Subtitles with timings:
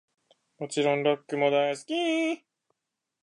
[0.57, 2.41] もちろんロックも大好き♡